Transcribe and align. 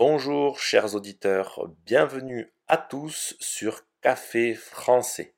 Bonjour 0.00 0.58
chers 0.58 0.94
auditeurs, 0.94 1.68
bienvenue 1.84 2.54
à 2.68 2.78
tous 2.78 3.36
sur 3.38 3.82
Café 4.00 4.54
français, 4.54 5.34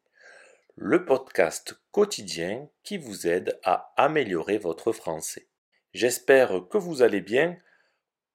le 0.77 1.05
podcast 1.05 1.75
quotidien 1.91 2.69
qui 2.85 2.97
vous 2.97 3.27
aide 3.27 3.59
à 3.65 3.93
améliorer 3.97 4.59
votre 4.59 4.93
français. 4.93 5.49
J'espère 5.95 6.69
que 6.71 6.79
vous 6.79 7.03
allez 7.03 7.21
bien. 7.21 7.57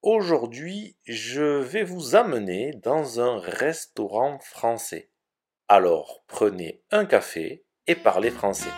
Aujourd'hui, 0.02 0.98
je 1.06 1.62
vais 1.62 1.82
vous 1.82 2.14
amener 2.14 2.72
dans 2.74 3.20
un 3.20 3.38
restaurant 3.38 4.38
français. 4.40 5.08
Alors 5.66 6.24
prenez 6.26 6.82
un 6.90 7.06
café 7.06 7.64
et 7.86 7.94
parlez 7.94 8.30
français. 8.30 8.68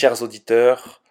Chers 0.00 0.22
auditeurs, 0.22 1.02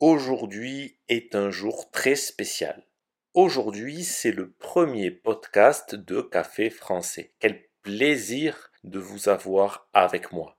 aujourd'hui 0.00 0.98
est 1.08 1.34
un 1.34 1.48
jour 1.48 1.90
très 1.90 2.14
spécial. 2.14 2.84
Aujourd'hui, 3.32 4.04
c'est 4.04 4.32
le 4.32 4.50
premier 4.50 5.10
podcast 5.10 5.94
de 5.94 6.20
Café 6.20 6.68
français. 6.68 7.32
Quel 7.38 7.64
plaisir 7.80 8.70
de 8.82 8.98
vous 8.98 9.30
avoir 9.30 9.88
avec 9.94 10.30
moi. 10.30 10.58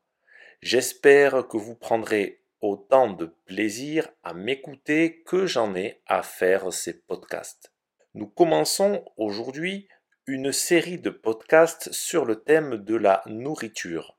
J'espère 0.63 1.47
que 1.47 1.57
vous 1.57 1.75
prendrez 1.75 2.41
autant 2.59 3.13
de 3.13 3.27
plaisir 3.45 4.09
à 4.23 4.33
m'écouter 4.33 5.21
que 5.21 5.45
j'en 5.45 5.75
ai 5.75 6.01
à 6.07 6.23
faire 6.23 6.73
ces 6.73 7.01
podcasts. 7.01 7.71
Nous 8.15 8.25
commençons 8.25 9.05
aujourd'hui 9.15 9.87
une 10.25 10.51
série 10.51 10.97
de 10.97 11.11
podcasts 11.11 11.91
sur 11.91 12.25
le 12.25 12.37
thème 12.41 12.77
de 12.77 12.95
la 12.95 13.21
nourriture. 13.27 14.17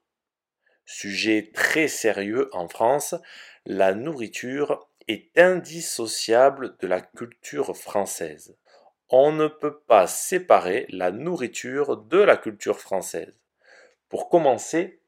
Sujet 0.88 1.50
très 1.52 1.88
sérieux 1.88 2.48
en 2.52 2.68
France, 2.68 3.16
la 3.66 3.94
nourriture 3.94 4.88
est 5.08 5.36
indissociable 5.36 6.76
de 6.80 6.86
la 6.86 7.00
culture 7.00 7.76
française. 7.76 8.56
On 9.08 9.32
ne 9.32 9.48
peut 9.48 9.80
pas 9.80 10.06
séparer 10.06 10.86
la 10.88 11.10
nourriture 11.10 11.96
de 11.96 12.18
la 12.18 12.36
culture 12.36 12.78
française. 12.78 13.40
Pour 14.08 14.28
commencer, 14.28 15.00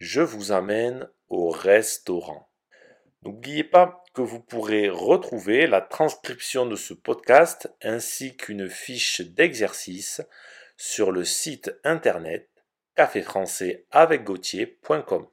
je 0.00 0.20
vous 0.20 0.50
amène 0.50 1.08
au 1.28 1.50
restaurant. 1.50 2.48
N'oubliez 3.22 3.64
pas 3.64 4.02
que 4.12 4.22
vous 4.22 4.40
pourrez 4.40 4.88
retrouver 4.88 5.68
la 5.68 5.80
transcription 5.80 6.66
de 6.66 6.76
ce 6.76 6.94
podcast 6.94 7.72
ainsi 7.80 8.36
qu'une 8.36 8.68
fiche 8.68 9.20
d'exercice 9.20 10.20
sur 10.76 11.12
le 11.12 11.24
site 11.24 11.72
internet 11.84 12.50
caféfrançaisavecgautier.com. 12.96 15.28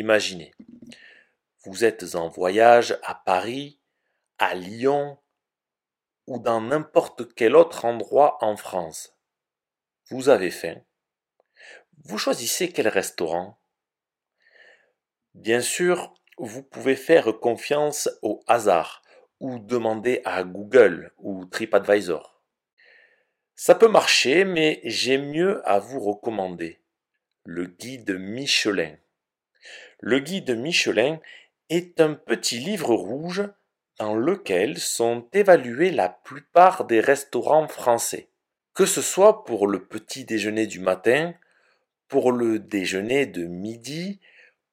Imaginez, 0.00 0.54
vous 1.62 1.84
êtes 1.84 2.14
en 2.14 2.28
voyage 2.28 2.98
à 3.02 3.14
Paris, 3.14 3.78
à 4.38 4.54
Lyon 4.54 5.18
ou 6.26 6.38
dans 6.38 6.62
n'importe 6.62 7.34
quel 7.34 7.54
autre 7.54 7.84
endroit 7.84 8.42
en 8.42 8.56
France. 8.56 9.14
Vous 10.08 10.30
avez 10.30 10.50
faim. 10.50 10.80
Vous 12.02 12.16
choisissez 12.16 12.72
quel 12.72 12.88
restaurant 12.88 13.60
Bien 15.34 15.60
sûr, 15.60 16.14
vous 16.38 16.62
pouvez 16.62 16.96
faire 16.96 17.38
confiance 17.38 18.08
au 18.22 18.42
hasard 18.46 19.02
ou 19.38 19.58
demander 19.58 20.22
à 20.24 20.44
Google 20.44 21.12
ou 21.18 21.44
TripAdvisor. 21.44 22.42
Ça 23.54 23.74
peut 23.74 23.88
marcher, 23.88 24.46
mais 24.46 24.80
j'ai 24.82 25.18
mieux 25.18 25.60
à 25.68 25.78
vous 25.78 26.00
recommander. 26.00 26.80
Le 27.44 27.66
guide 27.66 28.18
Michelin. 28.18 28.96
Le 30.00 30.18
guide 30.18 30.56
Michelin 30.56 31.20
est 31.68 32.00
un 32.00 32.14
petit 32.14 32.58
livre 32.58 32.94
rouge 32.94 33.42
dans 33.98 34.14
lequel 34.14 34.78
sont 34.78 35.28
évalués 35.34 35.90
la 35.90 36.08
plupart 36.08 36.86
des 36.86 37.00
restaurants 37.00 37.68
français. 37.68 38.30
Que 38.72 38.86
ce 38.86 39.02
soit 39.02 39.44
pour 39.44 39.66
le 39.66 39.84
petit 39.84 40.24
déjeuner 40.24 40.66
du 40.66 40.80
matin, 40.80 41.34
pour 42.08 42.32
le 42.32 42.58
déjeuner 42.58 43.26
de 43.26 43.44
midi 43.44 44.20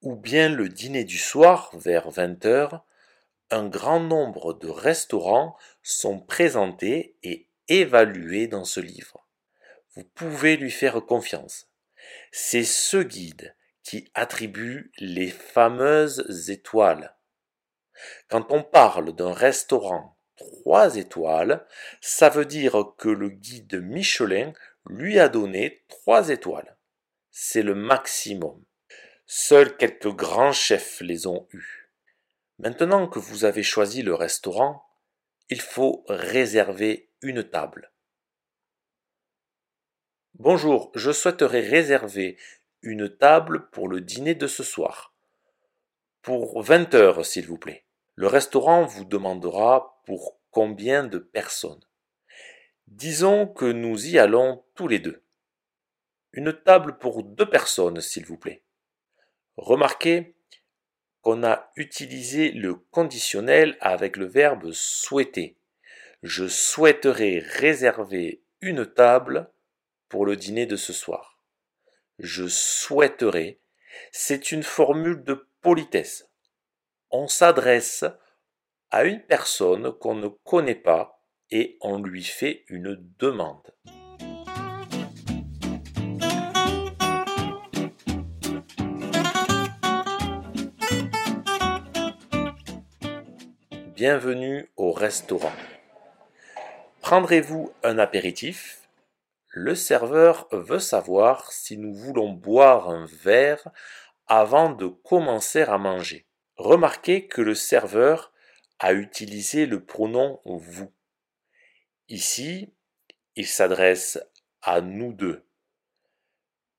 ou 0.01 0.15
bien 0.15 0.47
le 0.47 0.69
dîner 0.69 1.03
du 1.03 1.17
soir 1.17 1.71
vers 1.73 2.09
20 2.09 2.45
heures, 2.45 2.85
un 3.51 3.67
grand 3.67 3.99
nombre 3.99 4.53
de 4.53 4.69
restaurants 4.69 5.57
sont 5.83 6.19
présentés 6.19 7.15
et 7.23 7.47
évalué 7.67 8.47
dans 8.47 8.63
ce 8.63 8.79
livre. 8.79 9.27
Vous 9.95 10.03
pouvez 10.03 10.55
lui 10.55 10.71
faire 10.71 11.05
confiance. 11.05 11.69
C'est 12.31 12.63
ce 12.63 12.97
guide 12.97 13.55
qui 13.87 14.11
attribue 14.15 14.91
les 14.97 15.29
fameuses 15.29 16.49
étoiles. 16.49 17.15
Quand 18.27 18.51
on 18.51 18.61
parle 18.61 19.15
d'un 19.15 19.31
restaurant 19.31 20.17
trois 20.35 20.97
étoiles, 20.97 21.65
ça 22.01 22.27
veut 22.27 22.43
dire 22.43 22.93
que 22.97 23.07
le 23.07 23.29
guide 23.29 23.81
Michelin 23.81 24.51
lui 24.89 25.19
a 25.19 25.29
donné 25.29 25.85
trois 25.87 26.27
étoiles. 26.27 26.75
C'est 27.31 27.61
le 27.61 27.75
maximum. 27.75 28.61
Seuls 29.25 29.77
quelques 29.77 30.13
grands 30.13 30.51
chefs 30.51 30.99
les 30.99 31.25
ont 31.25 31.47
eus. 31.53 31.89
Maintenant 32.59 33.07
que 33.07 33.19
vous 33.19 33.45
avez 33.45 33.63
choisi 33.63 34.01
le 34.01 34.15
restaurant, 34.15 34.83
il 35.47 35.61
faut 35.61 36.03
réserver 36.09 37.09
une 37.21 37.45
table. 37.45 37.93
Bonjour, 40.39 40.91
je 40.93 41.11
souhaiterais 41.11 41.61
réserver 41.61 42.37
une 42.81 43.09
table 43.09 43.69
pour 43.69 43.87
le 43.87 44.01
dîner 44.01 44.35
de 44.35 44.47
ce 44.47 44.63
soir. 44.63 45.15
Pour 46.21 46.61
20 46.61 46.93
heures, 46.93 47.25
s'il 47.25 47.47
vous 47.47 47.57
plaît. 47.57 47.85
Le 48.15 48.27
restaurant 48.27 48.85
vous 48.85 49.05
demandera 49.05 50.01
pour 50.05 50.39
combien 50.51 51.03
de 51.03 51.19
personnes? 51.19 51.83
Disons 52.87 53.47
que 53.47 53.65
nous 53.65 54.07
y 54.07 54.17
allons 54.17 54.63
tous 54.75 54.87
les 54.87 54.99
deux. 54.99 55.23
Une 56.33 56.53
table 56.53 56.97
pour 56.97 57.23
deux 57.23 57.49
personnes, 57.49 58.01
s'il 58.01 58.25
vous 58.25 58.37
plaît. 58.37 58.63
Remarquez 59.57 60.35
qu'on 61.21 61.43
a 61.43 61.71
utilisé 61.75 62.51
le 62.51 62.75
conditionnel 62.75 63.77
avec 63.81 64.17
le 64.17 64.25
verbe 64.25 64.71
souhaiter 64.71 65.57
je 66.23 66.47
souhaiterais 66.47 67.39
réserver 67.39 68.41
une 68.61 68.85
table 68.85 69.49
pour 70.09 70.25
le 70.25 70.35
dîner 70.35 70.65
de 70.65 70.75
ce 70.75 70.93
soir. 70.93 71.36
Je 72.19 72.47
souhaiterais, 72.47 73.59
c'est 74.11 74.51
une 74.51 74.63
formule 74.63 75.23
de 75.23 75.47
politesse. 75.61 76.27
On 77.11 77.27
s'adresse 77.27 78.05
à 78.89 79.03
une 79.03 79.21
personne 79.21 79.91
qu'on 79.91 80.15
ne 80.15 80.27
connaît 80.27 80.73
pas 80.73 81.21
et 81.51 81.77
on 81.79 82.01
lui 82.01 82.23
fait 82.23 82.63
une 82.69 82.97
demande. 83.19 83.71
Bienvenue 93.93 94.71
au 94.75 94.91
restaurant. 94.91 95.53
Prendrez-vous 97.01 97.71
un 97.83 97.99
apéritif? 97.99 98.86
Le 99.59 99.73
serveur 99.73 100.47
veut 100.51 100.77
savoir 100.77 101.51
si 101.51 101.79
nous 101.79 101.95
voulons 101.95 102.31
boire 102.31 102.91
un 102.91 103.07
verre 103.07 103.67
avant 104.27 104.69
de 104.69 104.85
commencer 104.85 105.63
à 105.63 105.79
manger. 105.79 106.27
Remarquez 106.57 107.27
que 107.27 107.41
le 107.41 107.55
serveur 107.55 108.31
a 108.77 108.93
utilisé 108.93 109.65
le 109.65 109.83
pronom 109.83 110.39
vous. 110.45 110.93
Ici, 112.07 112.71
il 113.35 113.47
s'adresse 113.47 114.19
à 114.61 114.79
nous 114.81 115.11
deux. 115.11 115.43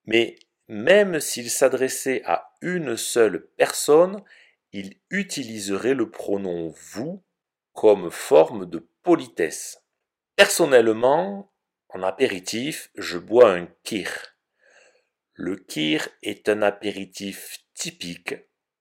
Mais 0.05 0.39
même 0.69 1.19
s'il 1.19 1.51
s'adressait 1.51 2.23
à 2.27 2.55
une 2.61 2.97
seule 2.97 3.49
personne, 3.57 4.23
il 4.71 5.01
utiliserait 5.11 5.95
le 5.95 6.09
pronom 6.09 6.73
vous 6.93 7.25
comme 7.73 8.13
forme 8.13 8.71
de 8.71 8.89
politesse. 9.03 9.83
Personnellement, 10.37 11.51
en 11.89 12.03
apéritif, 12.03 12.91
je 12.95 13.19
bois 13.19 13.53
un 13.53 13.67
kir. 13.83 14.37
Le 15.35 15.57
kir 15.57 16.09
est 16.23 16.49
un 16.49 16.63
apéritif 16.63 17.59
typique 17.75 18.35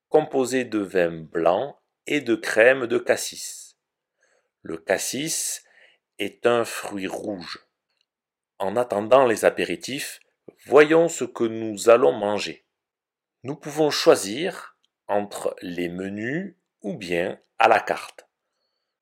composé 0.08 0.64
de 0.64 0.78
vin 0.78 1.10
blanc 1.10 1.78
et 2.06 2.20
de 2.20 2.34
crème 2.34 2.86
de 2.86 2.98
cassis. 2.98 3.76
Le 4.62 4.76
cassis 4.76 5.62
est 6.18 6.46
un 6.46 6.64
fruit 6.64 7.06
rouge. 7.06 7.66
En 8.58 8.76
attendant 8.76 9.24
les 9.24 9.44
apéritifs, 9.44 10.20
voyons 10.66 11.08
ce 11.08 11.24
que 11.24 11.44
nous 11.44 11.88
allons 11.90 12.12
manger. 12.12 12.66
Nous 13.44 13.54
pouvons 13.54 13.90
choisir 13.90 14.76
entre 15.06 15.54
les 15.62 15.88
menus 15.88 16.56
ou 16.82 16.96
bien 16.96 17.40
à 17.58 17.68
la 17.68 17.80
carte. 17.80 18.28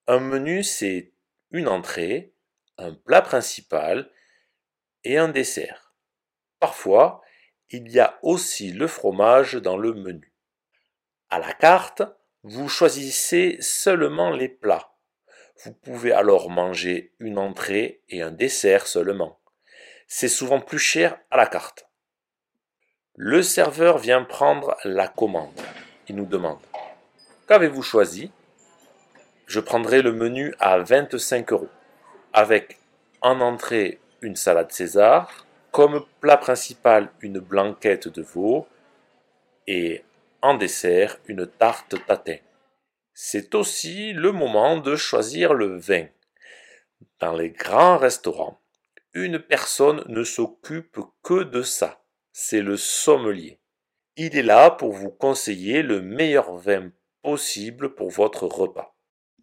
Un 0.06 0.20
menu, 0.20 0.62
c'est 0.62 1.12
une 1.50 1.69
entrée, 1.69 2.35
un 2.78 2.94
plat 2.94 3.23
principal 3.23 4.11
et 5.05 5.19
un 5.19 5.28
dessert. 5.28 5.94
Parfois, 6.61 7.23
il 7.70 7.90
y 7.90 8.00
a 8.00 8.19
aussi 8.23 8.73
le 8.73 8.87
fromage 8.87 9.55
dans 9.55 9.76
le 9.76 9.93
menu. 9.93 10.32
À 11.31 11.38
la 11.38 11.52
carte, 11.52 12.02
vous 12.43 12.69
choisissez 12.69 13.56
seulement 13.61 14.31
les 14.31 14.49
plats. 14.49 14.93
Vous 15.64 15.73
pouvez 15.73 16.12
alors 16.12 16.50
manger 16.50 17.12
une 17.19 17.38
entrée 17.38 18.02
et 18.08 18.23
un 18.23 18.31
dessert 18.31 18.87
seulement. 18.87 19.40
C'est 20.06 20.28
souvent 20.28 20.61
plus 20.61 20.78
cher 20.78 21.19
à 21.31 21.37
la 21.37 21.46
carte. 21.46 21.88
Le 23.17 23.43
serveur 23.43 23.99
vient 23.99 24.23
prendre 24.23 24.76
la 24.84 25.08
commande. 25.08 25.61
Il 26.08 26.17
nous 26.17 26.26
demande 26.26 26.61
Qu'avez-vous 27.49 27.82
choisi? 27.82 28.31
Je 29.46 29.61
prendrai 29.61 30.02
le 30.02 30.12
menu 30.12 30.55
à 30.58 30.78
25 30.78 31.52
euros, 31.52 31.69
avec 32.37 32.79
en 33.23 33.41
entrée 33.41 33.99
une 34.21 34.37
salade 34.37 34.71
César, 34.71 35.47
comme 35.73 36.05
plat 36.21 36.37
principal 36.37 37.11
une 37.23 37.41
blanquette 37.41 38.09
de 38.09 38.21
veau 38.21 38.69
et 39.67 40.05
en 40.43 40.55
dessert 40.55 41.19
une 41.29 41.47
tarte 41.47 41.97
tatin. 42.06 42.37
C'est 43.15 43.55
aussi 43.55 44.12
le 44.12 44.33
moment 44.33 44.77
de 44.77 44.97
choisir 44.97 45.55
le 45.55 45.79
vin. 45.79 46.09
Dans 47.21 47.33
les 47.33 47.49
grands 47.49 47.97
restaurants, 47.97 48.61
une 49.15 49.38
personne 49.38 50.05
ne 50.06 50.23
s'occupe 50.23 51.00
que 51.23 51.43
de 51.43 51.62
ça. 51.62 52.03
C'est 52.33 52.61
le 52.61 52.77
sommelier. 52.77 53.59
Il 54.17 54.37
est 54.37 54.43
là 54.43 54.71
pour 54.71 54.93
vous 54.93 55.11
conseiller 55.11 55.83
le 55.83 56.03
meilleur 56.03 56.55
vin 56.56 56.91
possible 57.23 57.94
pour 57.94 58.11
votre 58.11 58.47
repas. 58.47 58.95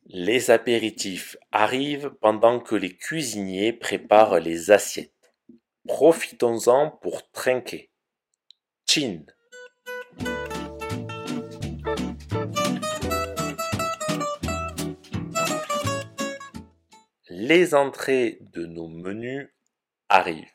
Les 0.08 0.52
apéritifs 0.52 1.38
arrivent 1.52 2.12
pendant 2.20 2.60
que 2.60 2.76
les 2.76 2.96
cuisiniers 2.96 3.72
préparent 3.72 4.40
les 4.40 4.70
assiettes. 4.70 5.34
Profitons-en 5.88 6.92
pour 6.92 7.32
trinquer. 7.32 7.90
Chin. 8.86 9.24
Les 17.30 17.74
entrées 17.74 18.40
de 18.42 18.66
nos 18.66 18.90
menus 18.90 19.50
arrivent. 20.10 20.46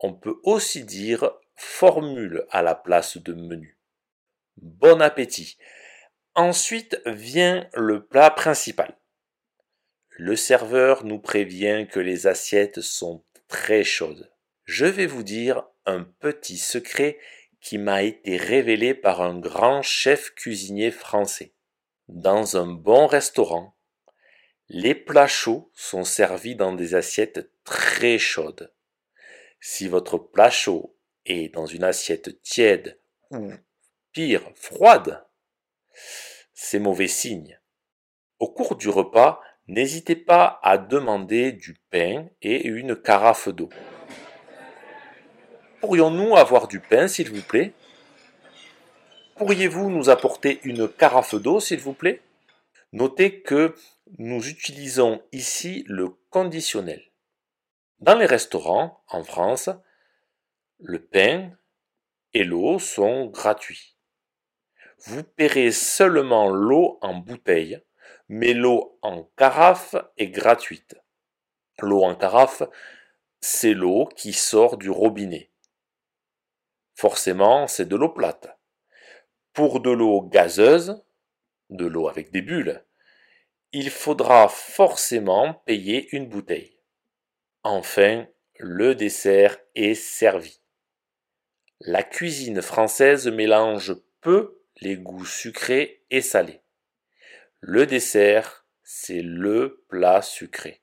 On 0.00 0.12
peut 0.12 0.38
aussi 0.42 0.84
dire 0.84 1.30
formule 1.54 2.46
à 2.50 2.62
la 2.62 2.74
place 2.74 3.16
de 3.16 3.32
menu. 3.32 3.78
Bon 4.58 5.00
appétit. 5.00 5.56
Ensuite 6.38 7.00
vient 7.06 7.66
le 7.72 8.04
plat 8.04 8.30
principal. 8.30 8.98
Le 10.10 10.36
serveur 10.36 11.02
nous 11.02 11.18
prévient 11.18 11.86
que 11.90 11.98
les 11.98 12.26
assiettes 12.26 12.82
sont 12.82 13.24
très 13.48 13.84
chaudes. 13.84 14.30
Je 14.64 14.84
vais 14.84 15.06
vous 15.06 15.22
dire 15.22 15.66
un 15.86 16.02
petit 16.02 16.58
secret 16.58 17.18
qui 17.62 17.78
m'a 17.78 18.02
été 18.02 18.36
révélé 18.36 18.92
par 18.92 19.22
un 19.22 19.38
grand 19.38 19.80
chef 19.80 20.34
cuisinier 20.34 20.90
français. 20.90 21.54
Dans 22.08 22.58
un 22.58 22.66
bon 22.66 23.06
restaurant, 23.06 23.74
les 24.68 24.94
plats 24.94 25.26
chauds 25.26 25.70
sont 25.72 26.04
servis 26.04 26.54
dans 26.54 26.74
des 26.74 26.94
assiettes 26.94 27.50
très 27.64 28.18
chaudes. 28.18 28.74
Si 29.58 29.88
votre 29.88 30.18
plat 30.18 30.50
chaud 30.50 30.98
est 31.24 31.48
dans 31.54 31.64
une 31.64 31.84
assiette 31.84 32.42
tiède 32.42 33.00
ou 33.30 33.52
pire 34.12 34.52
froide, 34.54 35.26
c'est 36.56 36.78
mauvais 36.78 37.06
signe. 37.06 37.60
Au 38.40 38.48
cours 38.48 38.76
du 38.76 38.88
repas, 38.88 39.40
n'hésitez 39.68 40.16
pas 40.16 40.58
à 40.62 40.78
demander 40.78 41.52
du 41.52 41.74
pain 41.90 42.28
et 42.40 42.66
une 42.66 42.96
carafe 42.96 43.50
d'eau. 43.50 43.68
Pourrions-nous 45.80 46.34
avoir 46.34 46.66
du 46.66 46.80
pain, 46.80 47.08
s'il 47.08 47.30
vous 47.30 47.42
plaît? 47.42 47.74
Pourriez-vous 49.36 49.90
nous 49.90 50.08
apporter 50.08 50.60
une 50.64 50.88
carafe 50.88 51.34
d'eau, 51.34 51.60
s'il 51.60 51.80
vous 51.80 51.92
plaît? 51.92 52.22
Notez 52.92 53.42
que 53.42 53.74
nous 54.18 54.48
utilisons 54.48 55.22
ici 55.32 55.84
le 55.86 56.08
conditionnel. 56.30 57.12
Dans 58.00 58.16
les 58.16 58.26
restaurants, 58.26 59.02
en 59.08 59.22
France, 59.24 59.68
le 60.78 61.04
pain 61.04 61.50
et 62.32 62.44
l'eau 62.44 62.78
sont 62.78 63.26
gratuits 63.26 63.95
vous 65.04 65.22
paierez 65.22 65.72
seulement 65.72 66.48
l'eau 66.48 66.98
en 67.02 67.14
bouteille, 67.14 67.80
mais 68.28 68.54
l'eau 68.54 68.98
en 69.02 69.24
carafe 69.36 69.94
est 70.16 70.28
gratuite. 70.28 70.96
L'eau 71.80 72.02
en 72.02 72.14
carafe, 72.14 72.62
c'est 73.40 73.74
l'eau 73.74 74.06
qui 74.16 74.32
sort 74.32 74.78
du 74.78 74.90
robinet. 74.90 75.50
Forcément, 76.94 77.66
c'est 77.66 77.86
de 77.86 77.96
l'eau 77.96 78.08
plate. 78.08 78.58
Pour 79.52 79.80
de 79.80 79.90
l'eau 79.90 80.22
gazeuse, 80.22 81.04
de 81.70 81.86
l'eau 81.86 82.08
avec 82.08 82.30
des 82.30 82.42
bulles, 82.42 82.84
il 83.72 83.90
faudra 83.90 84.48
forcément 84.48 85.54
payer 85.66 86.08
une 86.16 86.28
bouteille. 86.28 86.80
Enfin, 87.62 88.26
le 88.58 88.94
dessert 88.94 89.58
est 89.74 89.94
servi. 89.94 90.60
La 91.80 92.02
cuisine 92.02 92.62
française 92.62 93.28
mélange 93.28 93.94
peu 94.22 94.55
les 94.80 94.96
goûts 94.96 95.24
sucrés 95.24 96.02
et 96.10 96.20
salés. 96.20 96.60
Le 97.60 97.86
dessert, 97.86 98.66
c'est 98.82 99.22
le 99.22 99.84
plat 99.88 100.20
sucré. 100.20 100.82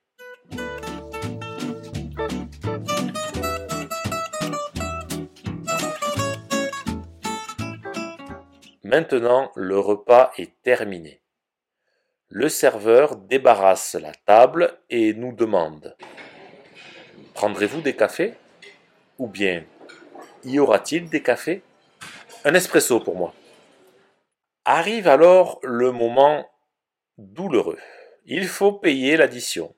Maintenant, 8.82 9.50
le 9.54 9.78
repas 9.78 10.32
est 10.38 10.60
terminé. 10.62 11.22
Le 12.28 12.48
serveur 12.48 13.16
débarrasse 13.16 13.94
la 13.94 14.12
table 14.12 14.76
et 14.90 15.14
nous 15.14 15.32
demande 15.32 15.96
Prendrez-vous 17.34 17.80
des 17.80 17.94
cafés? 17.94 18.34
Ou 19.18 19.28
bien, 19.28 19.64
y 20.44 20.58
aura-t-il 20.58 21.08
des 21.08 21.22
cafés? 21.22 21.62
Un 22.44 22.54
espresso 22.54 23.00
pour 23.00 23.16
moi. 23.16 23.34
Arrive 24.66 25.08
alors 25.08 25.60
le 25.62 25.92
moment 25.92 26.50
douloureux. 27.18 27.78
Il 28.24 28.48
faut 28.48 28.72
payer 28.72 29.18
l'addition. 29.18 29.76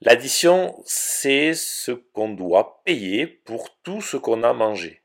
L'addition, 0.00 0.82
c'est 0.86 1.52
ce 1.52 1.92
qu'on 1.92 2.30
doit 2.30 2.82
payer 2.84 3.26
pour 3.26 3.76
tout 3.82 4.00
ce 4.00 4.16
qu'on 4.16 4.42
a 4.44 4.54
mangé. 4.54 5.02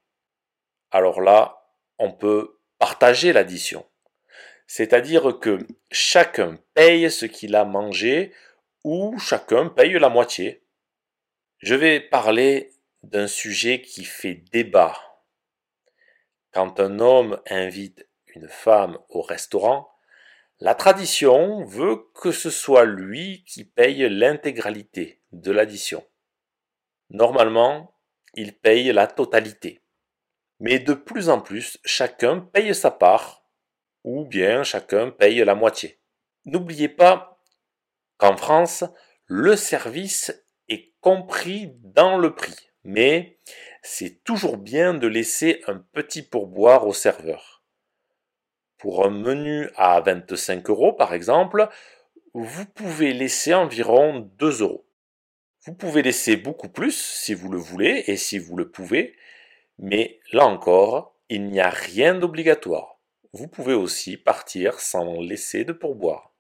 Alors 0.90 1.20
là, 1.20 1.66
on 2.00 2.14
peut 2.14 2.60
partager 2.80 3.34
l'addition. 3.34 3.86
C'est-à-dire 4.68 5.40
que 5.40 5.60
chacun 5.92 6.58
paye 6.74 7.12
ce 7.12 7.26
qu'il 7.26 7.58
a 7.58 7.66
mangé 7.66 8.32
ou 8.86 9.20
chacun 9.20 9.68
paye 9.68 10.00
la 10.00 10.08
moitié. 10.08 10.64
Je 11.58 11.76
vais 11.76 12.00
parler 12.00 12.72
d'un 13.04 13.28
sujet 13.28 13.82
qui 13.82 14.06
fait 14.06 14.36
débat. 14.54 14.98
Quand 16.54 16.80
un 16.80 17.00
homme 17.00 17.42
invite 17.50 18.08
une 18.36 18.48
femme 18.48 18.98
au 19.10 19.22
restaurant, 19.22 19.92
la 20.60 20.76
tradition 20.76 21.64
veut 21.66 22.08
que 22.14 22.32
ce 22.32 22.50
soit 22.50 22.86
lui 22.86 23.44
qui 23.46 23.64
paye 23.64 24.08
l'intégralité 24.10 25.22
de 25.32 25.52
l'addition. 25.52 26.06
Normalement, 27.10 27.96
il 28.36 28.58
paye 28.58 28.94
la 28.94 29.08
totalité. 29.08 29.82
Mais 30.60 30.78
de 30.78 30.94
plus 30.94 31.30
en 31.30 31.42
plus, 31.42 31.80
chacun 31.84 32.40
paye 32.40 32.76
sa 32.76 32.92
part, 32.92 33.44
ou 34.04 34.26
bien 34.26 34.64
chacun 34.64 35.10
paye 35.10 35.44
la 35.44 35.56
moitié. 35.56 36.00
N'oubliez 36.46 36.90
pas 36.90 37.42
qu'en 38.18 38.38
France, 38.38 38.84
le 39.26 39.56
service 39.56 40.32
est 40.70 40.94
compris 41.02 41.72
dans 41.80 42.18
le 42.18 42.36
prix, 42.36 42.70
mais 42.84 43.40
c'est 43.82 44.24
toujours 44.24 44.58
bien 44.58 44.94
de 44.94 45.08
laisser 45.08 45.62
un 45.68 45.80
petit 45.80 46.22
pourboire 46.22 46.86
au 46.86 46.94
serveur. 46.94 47.61
Pour 48.82 49.06
un 49.06 49.12
menu 49.12 49.70
à 49.76 50.02
25 50.02 50.68
euros, 50.72 50.92
par 50.92 51.14
exemple, 51.14 51.70
vous 52.34 52.66
pouvez 52.66 53.14
laisser 53.14 53.54
environ 53.54 54.28
2 54.40 54.64
euros. 54.64 54.88
Vous 55.68 55.76
pouvez 55.76 56.02
laisser 56.02 56.36
beaucoup 56.36 56.68
plus 56.68 56.96
si 56.96 57.36
vous 57.36 57.52
le 57.52 57.60
voulez 57.60 58.04
et 58.08 58.18
si 58.18 58.40
vous 58.40 58.58
le 58.58 58.72
pouvez, 58.72 59.16
mais 59.78 60.20
là 60.34 60.48
encore, 60.48 61.16
il 61.30 61.46
n'y 61.46 61.60
a 61.60 61.70
rien 61.70 62.16
d'obligatoire. 62.16 62.98
Vous 63.34 63.48
pouvez 63.48 63.76
aussi 63.76 64.18
partir 64.18 64.80
sans 64.80 65.22
laisser 65.22 65.64
de 65.64 65.74
pourboire. 65.74 66.34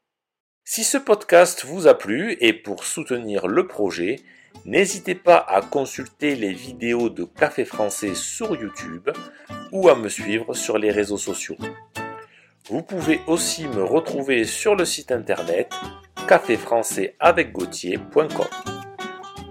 Si 0.63 0.83
ce 0.83 0.97
podcast 0.97 1.63
vous 1.63 1.85
a 1.85 1.93
plu 1.93 2.37
et 2.39 2.53
pour 2.53 2.85
soutenir 2.85 3.47
le 3.47 3.67
projet, 3.67 4.15
n'hésitez 4.65 5.13
pas 5.13 5.37
à 5.37 5.61
consulter 5.61 6.35
les 6.35 6.53
vidéos 6.53 7.11
de 7.11 7.23
Café 7.23 7.65
Français 7.65 8.15
sur 8.15 8.55
YouTube 8.59 9.11
ou 9.71 9.89
à 9.89 9.95
me 9.95 10.09
suivre 10.09 10.55
sur 10.55 10.79
les 10.79 10.89
réseaux 10.89 11.17
sociaux. 11.19 11.57
Vous 12.71 12.81
pouvez 12.83 13.19
aussi 13.27 13.67
me 13.67 13.83
retrouver 13.83 14.45
sur 14.45 14.77
le 14.77 14.85
site 14.85 15.11
internet 15.11 15.73
caféfrançaisavecgautier.com. 16.25 18.47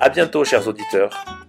À 0.00 0.08
bientôt, 0.08 0.42
chers 0.42 0.66
auditeurs. 0.66 1.39